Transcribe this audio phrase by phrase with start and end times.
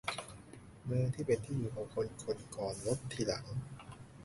[0.85, 3.45] เมืองเป็นที่อยู่ของคนคนก่อน รถทีหลัง